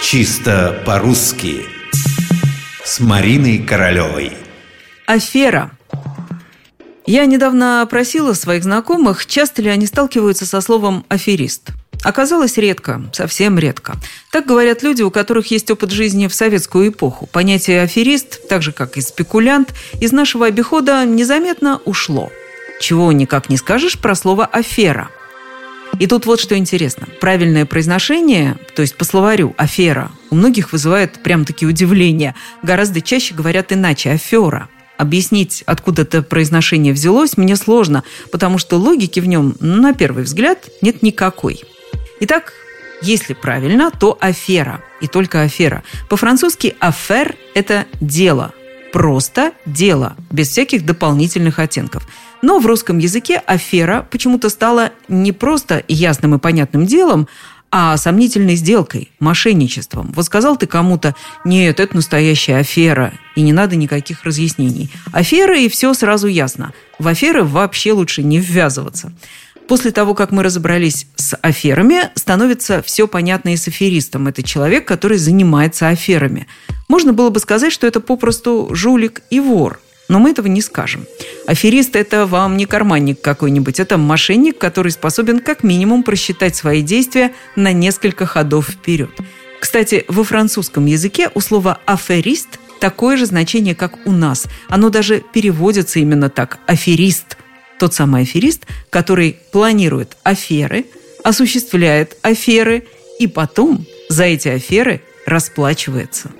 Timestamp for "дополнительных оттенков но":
50.84-52.58